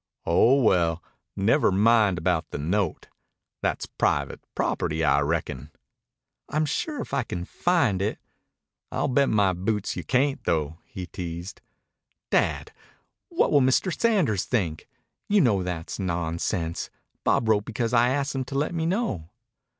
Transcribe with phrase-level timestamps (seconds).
[0.25, 1.03] "Oh, well,
[1.35, 3.07] never mind about the note.
[3.61, 5.69] That's private property, I reckon."
[6.49, 8.17] "I'm sure if I can find it"
[8.91, 11.61] "I'll bet my boots you cayn't, though," he teased.
[12.31, 12.71] "Dad!
[13.29, 13.95] What will Mr.
[13.95, 14.89] Sanders think?
[15.29, 16.89] You know that's nonsense.
[17.23, 19.29] Bob wrote because I asked him to let me know."